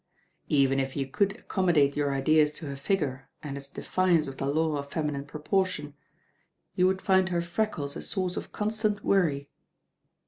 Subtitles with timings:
[0.49, 4.47] ••Even if you could accommodate your ideas to her figure and its defiance of the
[4.47, 5.93] law of feminine proportion,
[6.73, 9.47] you would find her freckles a source of constant worry.